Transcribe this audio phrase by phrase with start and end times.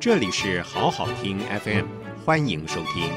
[0.00, 1.84] 这里是好好听 FM，
[2.24, 3.12] 欢迎收听。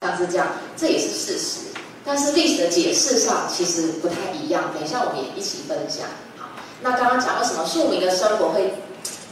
[0.00, 1.60] 像是这样，这也是事实，
[2.04, 4.72] 但是历史的解释上其实不太一样。
[4.74, 6.04] 等一下我们也一起分享。
[6.36, 6.48] 好，
[6.82, 8.74] 那刚刚讲为什么庶民的生活会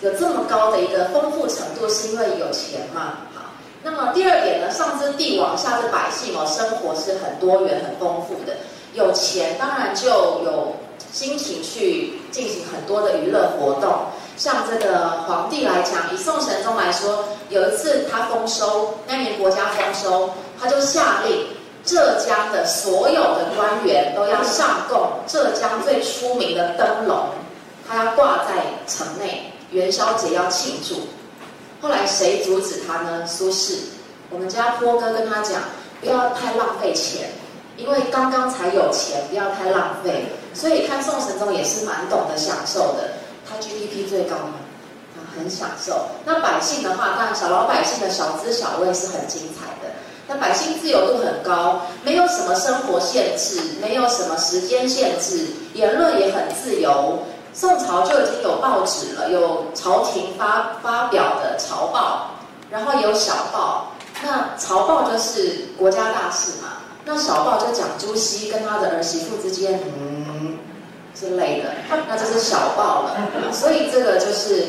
[0.02, 3.14] 有这么高的一个丰富程度，是因为有钱嘛？
[3.34, 3.50] 好，
[3.82, 8.56] 那么第二点呢，上至帝王，下至百姓哦，生活是很多元、很丰富的。
[8.94, 10.06] 有钱当然就
[10.44, 10.76] 有
[11.12, 13.92] 心情去进行很多的娱乐活动，
[14.38, 21.46] 像这个皇帝来讲，以宋神宗来说，有一次他丰收，那年国家丰收，他就下令
[21.84, 27.26] 浙江的所有的官员都要上贡浙江最出名的灯笼，
[27.86, 31.00] 他要挂在城内，元宵节要庆祝。
[31.82, 33.26] 后来谁阻止他呢？
[33.26, 33.74] 苏轼，
[34.30, 35.60] 我们家坡哥跟他讲，
[36.00, 37.28] 不要太浪费钱。
[37.76, 40.32] 因为刚刚才有钱，不要太浪费。
[40.54, 43.12] 所以看宋神宗也是蛮懂得享受的，
[43.48, 44.60] 他 GDP 最高嘛，
[45.14, 46.06] 他很享受。
[46.26, 49.94] 那百姓的话，当然小老百姓的小资小味是很精彩的。
[50.28, 57.18] 那百姓自由度很高，没有什么生活限制，没有什么时间限制，言论也很自由。
[57.54, 62.30] 宋朝就已经有报纸了，有朝廷发发表的朝报，
[62.70, 63.92] 然后也有小报。
[64.22, 66.68] 那朝报就是国家大事嘛。
[67.04, 70.56] 那小报就讲朱熹跟他的儿媳妇之间，嗯
[71.14, 71.74] 之类的，
[72.08, 73.28] 那这是小报了。
[73.52, 74.66] 所以这个就是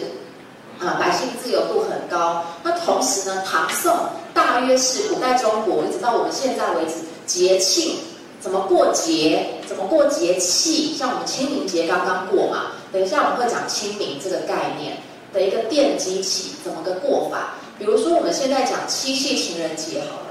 [0.79, 2.43] 啊，百姓自由度很高。
[2.63, 3.95] 那同时呢，唐宋
[4.33, 6.93] 大约是古代中国一直到我们现在为止，
[7.25, 7.97] 节庆
[8.41, 14.97] 怎么过节，怎么过节气，像我们清明节刚刚过嘛，等一下我们会讲清明这个概念
[15.31, 17.53] 的一个奠基起，怎么个过法？
[17.79, 20.22] 比如说我们现在讲七夕情人节好了。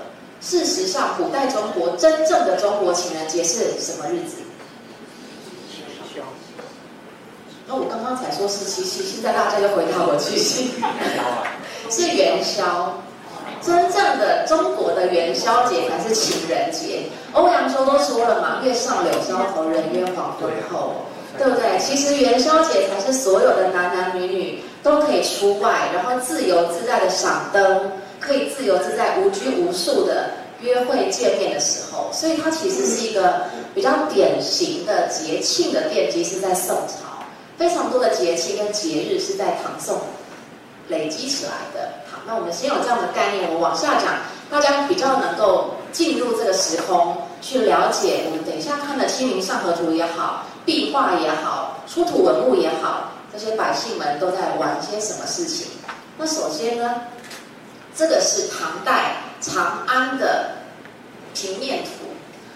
[0.43, 4.39] 事实上，古代中国真正的中国情人节是什么日子？
[7.69, 10.73] 那我刚刚才说是七夕，现在大家又回答我七夕，
[11.89, 13.01] 是元宵。
[13.63, 17.05] 真正的中国的元宵节才是情人节。
[17.33, 21.07] 欧阳修都说了嘛，“月上柳梢头，人约黄昏后”，
[21.39, 21.79] 对不对？
[21.79, 27.93] 其实元宵节才是所有的男男女女都可以出外，然后自由自在的赏灯。
[28.23, 30.31] 可以自由自在、无拘无束的
[30.63, 37.25] 约会见面的时候，所以它其实是一个比较典型的节庆的奠基，是在宋朝，
[37.59, 40.01] 非常多的节气跟节日是在唐宋
[40.89, 41.91] 累积起来的。
[42.11, 44.15] 好，那我们先有这样的概念，我往下讲，
[44.51, 48.23] 大家比较能够进入这个时空去了解。
[48.27, 55.67] 我们等一下看的《清明上河图》也好，壁画也好，出土文物也好，这些百姓们都在玩些什么事情？
[56.17, 57.03] 那首先呢？
[57.95, 60.53] 这个是唐代长安的
[61.35, 62.07] 平面图，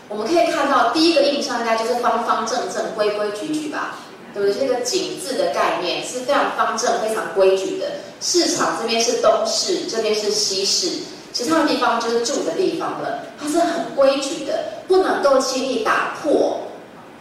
[0.08, 3.96] 我们可以看到第一个印象应该就是方方正正、规规矩矩吧，
[4.32, 4.60] 对不对？
[4.60, 7.86] 这个井字的概念是非常方正、非常规矩的。
[8.20, 11.02] 市场这边是东市，这边是西市，
[11.32, 13.20] 其他的地方就是住的地方了。
[13.40, 16.60] 它是很规矩的，不能够轻易打破，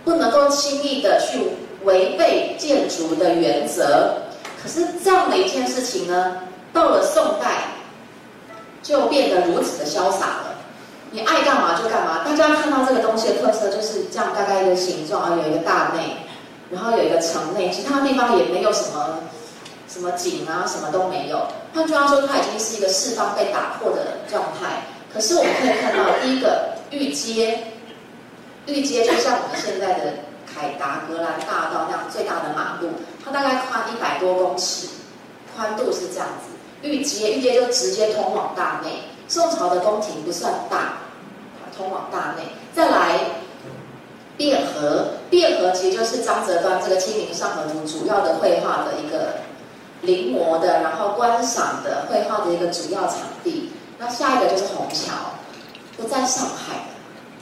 [0.04, 1.40] 不能够轻易的去
[1.84, 4.14] 违背建筑的原则。
[4.62, 6.38] 可是这样的一件事情呢，
[6.72, 7.75] 到了宋代。
[8.86, 10.56] 就变得如此的潇洒了，
[11.10, 12.24] 你爱干嘛就干嘛。
[12.24, 16.18] 大家看到这个东西的特色就是这样，大概一个形状啊，有一个大内，
[16.70, 19.22] 然后有一个城内，其他地方也没有什么
[19.88, 21.48] 什么井啊，什么都没有。
[21.74, 24.84] 换句话说，它已经是一个四方被打破的状态。
[25.12, 27.72] 可是我们可以看到，第一个御街，
[28.68, 30.14] 御街就像我们现在的
[30.46, 32.90] 凯达格兰大道那样最大的马路，
[33.26, 34.90] 它大概宽一百多公尺，
[35.56, 36.54] 宽度是这样子。
[36.86, 38.92] 御街，御街就直接通往大内。
[39.28, 41.00] 宋朝的宫廷不算大，
[41.76, 42.44] 通往大内。
[42.76, 43.20] 再来，
[44.38, 49.38] 汴河，汴河其实就是张择端这个《清明上河图》主要的绘画的一个
[50.02, 53.72] 临摹的，然后观赏的绘画的一个主要场地。
[53.98, 55.14] 那下一个就是虹桥，
[55.98, 56.86] 不在上海。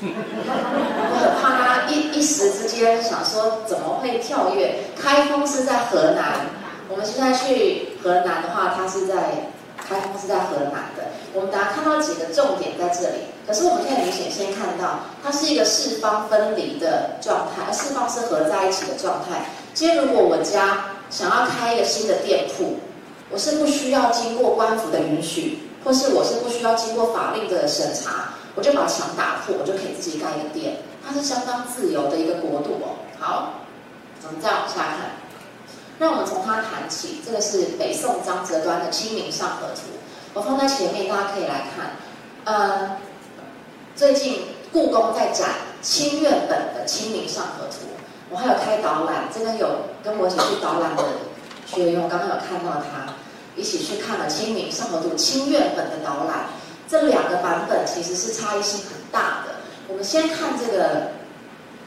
[0.06, 4.76] 我很怕他一一时之间想说怎么会跳跃？
[4.96, 6.46] 开封是在河南。
[6.90, 9.48] 我们现在去河南的话，它是在
[9.78, 11.06] 开封是在河南的。
[11.34, 19.46] 我们大家看到几个重点在这里，可是我们可以明显先看到，它是一个四方分离的状态，而四方是合在一起的状态。
[19.74, 22.76] 今天如果我家想要开一个新的店铺，
[23.32, 30.76] 我是不需要经过官府的允许，或是我是不需要经过法令的审查，我就把墙打破，我就可以自己盖一个店。
[31.06, 33.00] 它是相当自由的一个国度哦。
[33.20, 33.54] 好，
[34.28, 35.23] 我们再往下看。
[36.00, 37.22] 让我们从它谈起。
[37.26, 39.82] 这个是北宋张择端的《清明上河图》，
[40.34, 41.92] 我放在前面，大家可以来看。
[42.46, 42.98] 呃，
[43.96, 45.50] 最近故宫在展
[45.82, 47.86] 清苑本的《清明上河图》，
[48.30, 49.68] 我还有开导览，这边有
[50.04, 51.04] 跟我一起去导览的
[51.66, 53.14] 学员，我刚刚有看到他
[53.56, 56.48] 一起去看了《清明上河图》清苑本的导览，
[56.90, 59.56] 这两个版本其实是差异性很大的。
[59.88, 61.12] 我们先看这个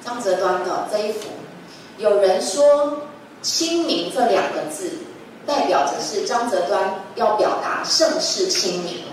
[0.04, 1.28] 张择端的这一幅，
[1.98, 3.05] 有人说
[3.42, 4.90] “清明”这两个字
[5.46, 9.04] 代表着是张择端要表达盛世清明，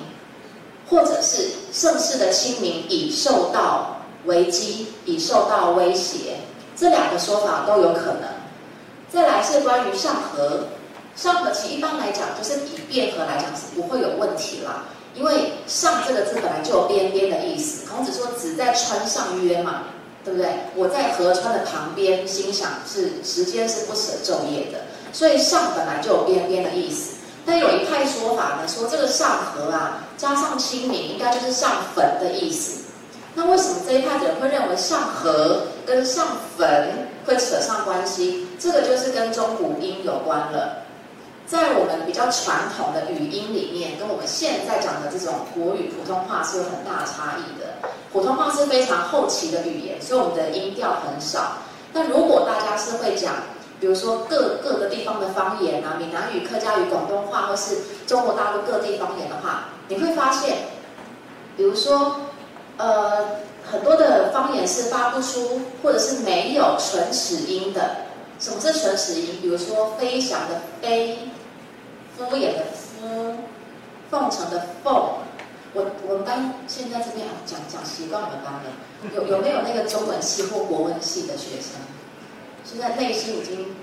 [0.89, 6.37] 或者是盛世的清明已受到危机，已受到威胁。
[6.75, 8.23] 这两个说法都有可能。
[9.11, 10.63] 再来是关于上河，
[11.15, 17.87] 上河其实一般来讲就是以汴河来讲是不会有问题啦，因为上这个字本来就有边边的意思。
[17.87, 19.83] 孔子说“子在川上曰”嘛，
[20.23, 20.47] 对不对？
[20.75, 24.79] 我在河川的旁边，心想是时间是不舍昼夜的，
[25.11, 27.15] 所以上本来就有边边的意思。
[27.45, 32.83] 但有一派说法呢，说这个上河啊，加上清明，应该就是上坟的意思。
[33.35, 36.27] 那为什么这一派的人会认为上河跟上
[36.57, 38.47] 坟会扯上关系？
[38.59, 40.83] 这个就是跟中古音有关了。
[41.45, 47.89] 在我们比较传统的语音里面，跟我们现在讲的这种国语普通话是有很大差异的。
[48.11, 51.57] 普通话是非常后期的语言，所以我们的音调很少。
[51.93, 53.33] 那如果大家是会讲，
[53.79, 60.57] 比如说各各个地方的方言啊，闽南语、客家语、广东话，或是中国大陆各地方言的话，你会发现，
[61.57, 62.17] 比如说。
[62.75, 63.23] 呃，
[63.71, 67.97] 很多的方言是发不出，或者是没有唇齿音的。
[68.43, 69.39] 什么是唇齿音？
[69.41, 71.17] 比如说飞翔的飞，
[72.17, 73.35] 敷衍的敷，
[74.11, 74.93] 奉承的奉。
[75.73, 79.15] 我我们班现在这边啊，讲讲习惯我们班的。
[79.15, 81.79] 有有没有那个中文系或国文系的学生？
[82.65, 83.73] 现在内心已经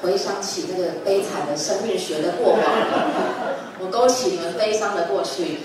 [0.00, 3.54] 回想起那个悲惨的生命学的过往了。
[3.78, 5.58] 我勾起你们悲伤的过去。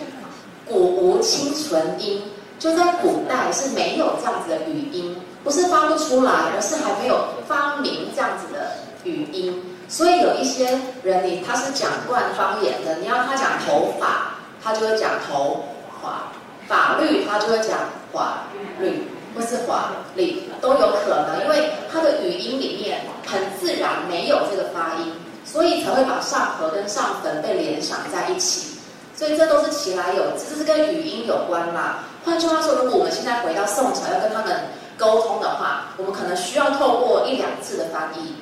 [0.67, 2.23] 古无清唇音。
[2.59, 8.71] 就在古代是没有这样子的语音，不是发不出来，而是还没有发明这样子的
[9.03, 9.63] 语音。
[9.87, 15.65] 所以有一些人，你他是讲惯方言的，你要他讲头发，他就会讲头
[16.01, 16.31] 发；
[16.67, 17.77] 法律，他就会讲
[18.13, 18.43] 法
[18.79, 25.11] 律，或是法律都有可能，因为他的语音里面很自然没有这个发音，
[25.43, 28.77] 所以才会把上颌跟上坟被联想在一起。
[29.13, 32.05] 所以这都是其来有，这是跟语音有关啦。
[32.23, 34.55] 换句话说，如果我们现在回到宋朝要跟他们
[35.01, 38.35] 沟通的话，我们可能需要透过一两次的翻译。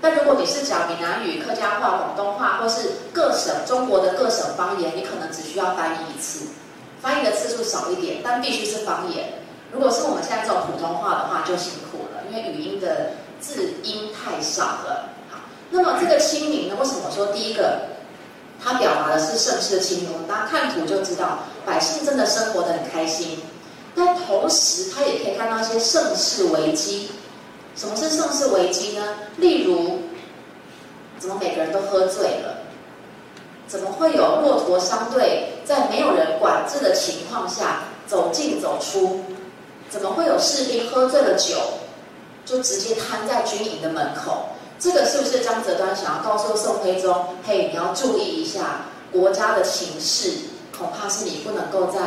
[0.00, 6.46] 但如果你是讲闽南语、客家话、广东话，或是各省中国的各省方言，你可能只需要翻译一次，
[7.02, 9.42] 翻译的次数少一点，但必须是方言。
[9.72, 15.08] 如果是我们现在这种普通话的话，就辛苦了，因为语音的字音太少了。
[15.32, 15.40] 好，
[15.70, 16.76] 那么这个清明呢？
[16.78, 17.80] 为什么说第一个？
[18.62, 23.42] 它表达的是盛世清明，大家看图就知道，百姓真的生活得很开心。
[23.94, 27.10] 但同时，他也可以看到一些盛世危机。
[27.76, 29.04] 什么是盛世危机呢？
[29.36, 30.00] 例如，
[31.18, 32.58] 怎么每个人都喝醉了？
[33.66, 39.20] 怎么会有骆驼商队在没有人管制的情况下走进走出？
[39.90, 41.56] 怎么会有士兵喝醉了酒，
[42.44, 44.48] 就直接瘫在军营的门口？
[44.78, 47.24] 这个是不是张择端想要告诉宋徽宗？
[47.46, 50.32] 嘿，你要注意一下国家的形势，
[50.76, 52.00] 恐怕是你不能够在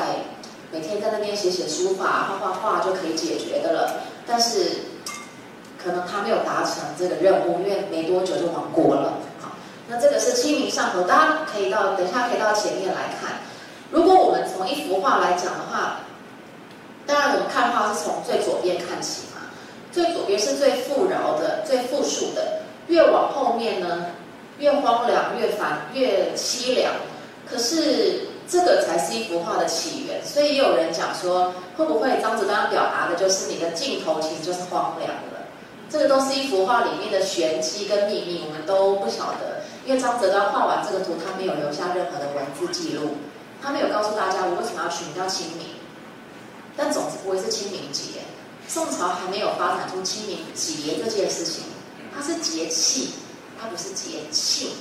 [0.71, 4.01] 每天在那边写写书法、画画画就可以解决的了。
[4.25, 4.71] 但是
[5.81, 9.19] 可能他没有达成这个任务，因为没多久就亡国了。
[9.39, 9.51] 好，
[9.87, 13.39] 那这个是《清明上河》，大家可以到等一下可以到前面来看。
[13.91, 16.01] 如果我们从一幅画来讲的话，
[17.05, 19.47] 当然我们看画是从最左边看起嘛，
[19.93, 22.59] 最左边是最富饶的、最富庶的。
[22.87, 24.07] 越往后面呢，
[24.59, 26.93] 越荒凉，越烦，越凄凉。
[27.49, 35.45] 可是这个才是一幅画的起源，所以也有人讲说，会不会张择端表达的就是你的镜头其实就是荒凉了？
[35.89, 39.63] 这个都是一幅画里面的玄机跟秘密，我们都不晓得。
[39.85, 43.17] 因为张择端画完这个图，他没有留下任何的文字记录，
[43.61, 45.67] 他没有告诉大家我为什么要取名叫清明。
[46.75, 48.19] 但总之不会是清明节，
[48.67, 51.63] 宋朝还没有发展出清明节这件事情。
[52.15, 53.11] 它是节气，
[53.59, 54.71] 它不是节庆。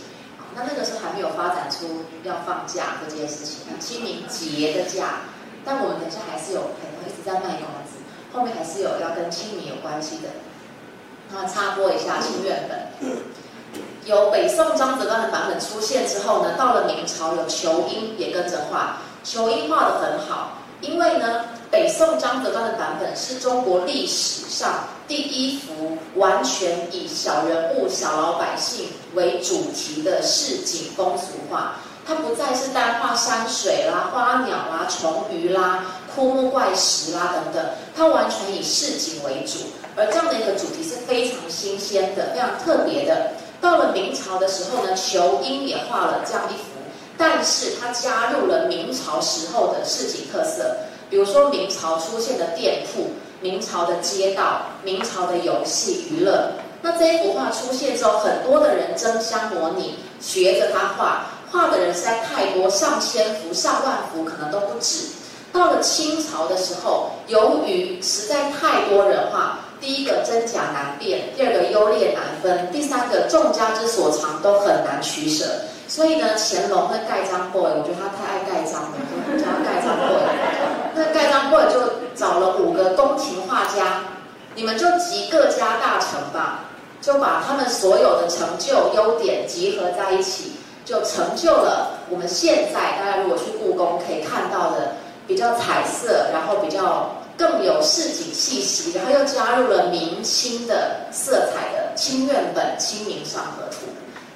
[0.57, 5.21] 那那个时候还没有发展出要放假这件事情，清明节的假。
[5.67, 8.01] 但我们等一下还是有可能一直在卖关子，
[8.33, 10.31] 后面还是有要跟清明有关系的。
[11.31, 13.09] 那插播一下清苑本，
[14.05, 24.85] 有北宋张择端的版本出现之后呢，到了明朝有仇英也跟着画，仇英画得很好，因为呢，北宋张择端的版本是中国历史上。
[25.09, 37.65] 第一幅完全以小人物、小老百姓为主题的市井风俗画，它不再是单画山水啦、花鸟啦、虫鱼啦、枯木怪石啦等等，
[37.97, 39.59] 它完全以市井为主，
[39.97, 43.33] 而这样的一个主题是非常新鲜的、非常特别的。
[43.61, 46.63] 到了明朝的时候呢，仇英也画了这样一幅，
[47.17, 50.77] 但是它加入了明朝时候的市井特色，
[51.09, 56.53] 比如说明朝出现的店铺、明朝的街道、明朝的游戏娱乐。
[56.83, 61.27] 那这一幅画出现之后，很多的人争相模拟，学着他画。
[61.51, 65.07] 画的人实在太多，上千幅、上万幅可能都不止。
[65.53, 75.47] 到了清朝的时候，由于实在太多人画，第一个真假难辨，第二个优劣难分，第三个众家之所长都很难取舍。
[75.89, 78.99] 所以呢，乾隆那盖章 boy，我觉得他太爱盖章了，
[79.33, 80.21] 就叫他盖章 boy。
[80.95, 81.81] 那盖章 boy 就
[82.15, 84.03] 找了五个宫廷画家，
[84.57, 86.65] 你们就集各家大成吧，
[87.07, 90.55] 就把他们所有的成就、优点集合在一起。
[90.85, 94.95] 就成就了我们现在大家如果去故宫可以看到的
[95.27, 103.79] 比较彩色，然后比较更有市井气息，然后又加入了明清的色彩的清苑本《清明上河图》，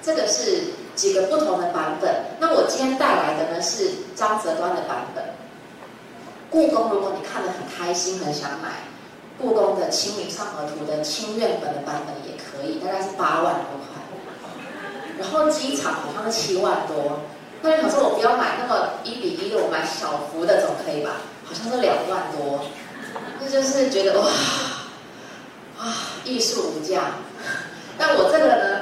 [0.03, 0.65] 这个是
[0.97, 2.17] 几个不同的版本。
[2.41, 5.23] 那我今天带来的呢是张择端的版本。
[6.51, 8.71] 故宫如果你看得很开心，很想买
[9.41, 14.01] 故宫的《清明上河图》的清苑本的版本也可以，大概是八万多块。
[15.19, 17.21] 然后机场好像是七万多，
[17.63, 21.13] 那你想说我不要买那么一比一的，我买小幅的总可以吧？
[21.45, 22.61] 好像是两万多，
[23.41, 24.27] 那就是觉得哇，
[25.81, 25.93] 哇，
[26.25, 27.17] 艺术无价。
[27.99, 28.81] 但我这个呢，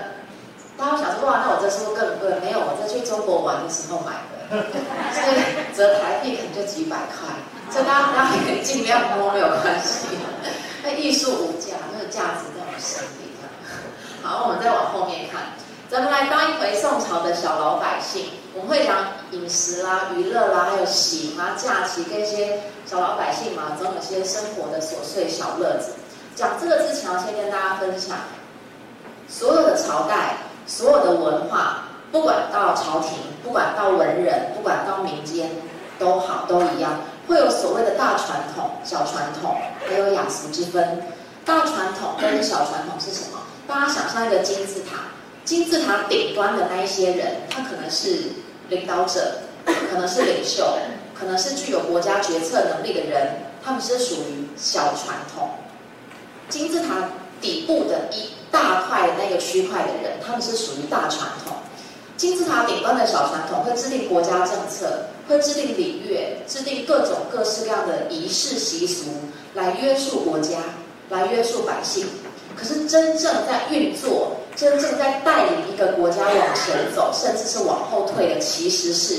[0.77, 2.31] 大家想说哇，那我这是不是更贵？
[2.41, 7.29] 没有，我在去中国玩的时候买的，所以折台币可能就几百块，
[7.71, 10.07] 所以大家大家可以尽量摸没有关系。
[10.83, 13.29] 那艺术无价，那个价值在我们心里。
[14.23, 15.43] 好，我们再往后面看。
[15.89, 25.93] 咱们来当一回宋朝的小老百姓，我们会讲饮食啦、娱乐啦，还有喜啊、假期跟一些小老百姓嘛，总有些生活的琐碎小乐子。
[26.35, 28.19] 讲这个之前，要先跟大家分享，
[29.29, 30.37] 所有的朝代、
[30.67, 35.51] 所有的文化，不管到朝廷，不管到文人，不管到民间，
[35.99, 41.03] 都好都一样，会有所谓的大传统、小传统，还有雅俗之分。
[41.45, 43.41] 大传统跟小传统是什么？
[43.67, 45.09] 大家想象一个金字塔。
[45.45, 48.33] 金字塔顶端的那一些人，他可能是
[48.69, 50.79] 领导者，可能是领袖，
[51.19, 55.51] 可能是具有国家决策能力的人，他们是属于小传统。
[56.51, 57.11] 金字塔
[57.41, 61.58] 底部的一大块那个区块的人，他们是属于大传统。
[62.19, 69.07] 金字塔顶端的小传统会制定国家政策，会制定礼乐，制定各种各式各样的仪式习俗，
[69.55, 70.59] 来约束国家，
[71.09, 72.07] 来约束百姓。
[72.55, 74.33] 可是真正在运作。
[74.57, 79.15] 真正在带领一个国家往前走，甚至是往后退的，其实是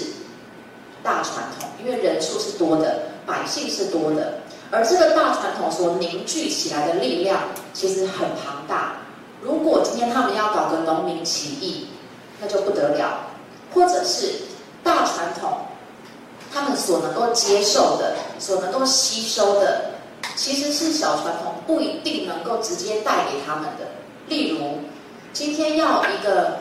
[1.01, 4.39] 大传统，因为人数是多的，百姓是多的，
[4.69, 7.39] 而这个大传统所凝聚起来的力量
[7.73, 8.97] 其实很庞大。
[9.41, 11.87] 如果今天他们要搞个农民起义，
[12.41, 13.25] 那就不得了；
[13.73, 14.33] 或者是
[14.83, 15.59] 大传统，
[16.53, 19.91] 他们所能够接受的、所能够吸收的，
[20.35, 23.85] 其实是小传统不一定能够直接带给他们的。
[24.27, 24.79] 例如。
[25.31, 26.57] 今天要一个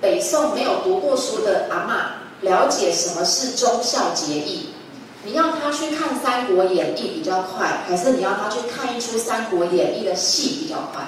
[0.00, 4.68] 北宋没有读过书的阿嬷了解什么是忠孝节义，
[5.24, 11.02] 你要他去看《三国演义》比较快，还是你要他去看一出《三国演义》的戏比较快？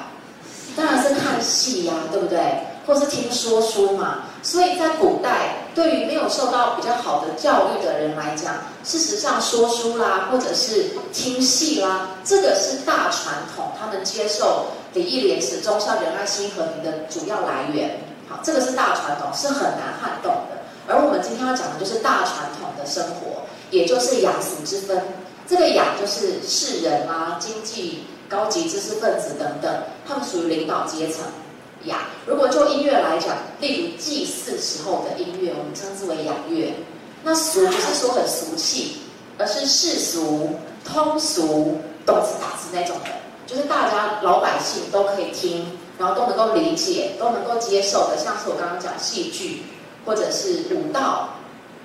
[0.74, 2.38] 当然是看戏呀，对不对？
[2.86, 4.24] 或是听说书嘛。
[4.42, 14.66] 所以在古代，对于没有受到比较好的教育的人来讲，事实上说书啦，或者是听戏啦，这个是大传统，他们接受。
[14.94, 17.98] 礼义廉耻、忠孝仁爱、心和平的主要来源，
[18.28, 20.62] 好，这个是大传统，是很难撼动的。
[20.86, 25.02] 而我们今天要讲的就是大传统的生活，也就是雅俗之分。
[25.48, 31.24] 这个雅就是士人啊、经济高级知识分子等等，他们属于领导阶层。
[31.86, 36.74] 雅，如果就音乐来讲，例如祭祀时候的音乐，我们称之为雅乐。
[37.22, 38.98] 那俗不是说很俗气，
[39.38, 40.50] 而是世俗、
[40.84, 43.10] 通俗、动次打次那种的。
[43.46, 49.64] 就是大家老百姓都可以听，然后都能够理解，都能够接受的，像是我刚刚讲戏剧，
[50.06, 51.28] 或者是舞蹈，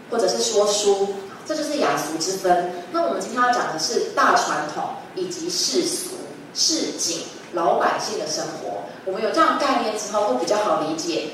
[0.09, 1.09] 或者是说书，
[1.45, 2.71] 这就是雅俗之分。
[2.93, 4.83] 那我们今天要讲的是大传统
[5.15, 6.11] 以及世俗、
[6.53, 8.78] 市井老百姓的生活。
[9.05, 11.29] 我们有这样概念之后，会比较好理解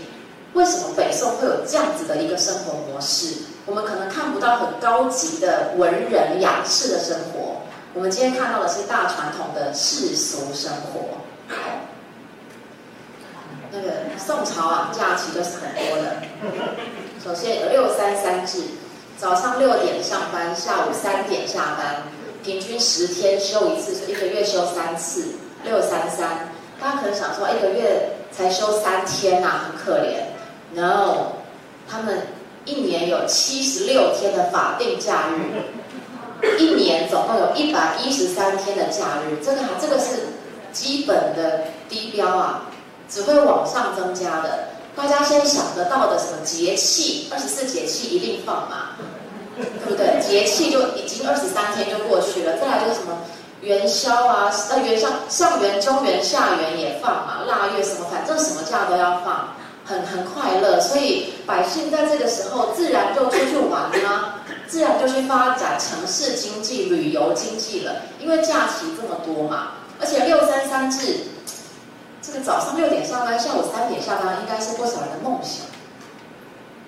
[0.54, 3.36] 为什么北宋会有这样子的一个生活模式。
[3.66, 7.62] 我们可能看不到很高级的文人雅士的生活。
[7.94, 11.18] 我们今天看到的是大传统的世俗生活。
[13.72, 16.22] 那个宋朝啊，假期就是很多的。
[17.24, 18.62] 首先有六三三制，
[19.18, 22.04] 早上六点上班，下午三点下班。
[22.44, 26.55] 平均十天休一次，一个月休三次，六三三。
[26.86, 30.22] 大家可能想说，一个月才休三天呐、啊，很可怜。
[30.76, 31.32] No，
[31.90, 32.28] 他们
[32.66, 35.64] 一年有七十六天的法定假日，
[36.62, 39.44] 一年总共有一百一十三天的假日。
[39.44, 40.28] 这个哈，这个是
[40.72, 42.70] 基本的低标啊，
[43.10, 44.66] 只会往上增加的。
[44.96, 48.90] 大家先想得到的什么节气，二十四节气一定放嘛，
[49.58, 50.22] 对不对？
[50.22, 53.22] 节气就已经二十三天就过去了，再来就是什么
[53.62, 60.80] 元宵啊，呃元宵上元、中元、下元也放嘛，腊月什么，反正什么假都要放，很很快乐。
[60.80, 64.36] 所以百姓在这个时候自然就出去玩啦，
[64.68, 69.70] 自然就去发展城市经济、旅游经济了，因为假期这么多嘛，
[70.00, 71.28] 而且六三三制。
[72.22, 75.68] 这个早上六点上班，下午三点下班，应该是不少人的梦想。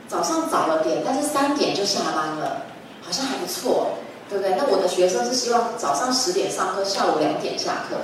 [0.08, 2.64] 早上早了点，但是三点就下班了，
[3.04, 3.97] 好像还不错，
[4.30, 4.56] 对不对？
[4.58, 7.98] 那我的学生是希望早上十点上课，下午两点下课，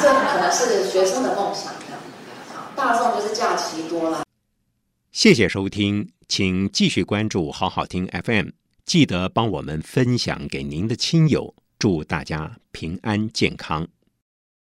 [0.00, 1.72] 这可能是学生的梦想。
[2.74, 4.24] 大众就是假期多了。
[5.12, 8.48] 谢谢收听，请继续关注好好听 FM，
[8.86, 13.86] 记得帮我们分享给您的亲友，祝大家平安健康。